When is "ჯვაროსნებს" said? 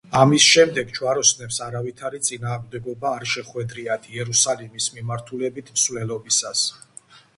0.99-1.59